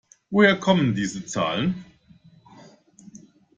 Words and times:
Woher 0.31 0.55
kommen 0.59 0.95
diese 0.95 1.27
Zahlen? 1.27 1.85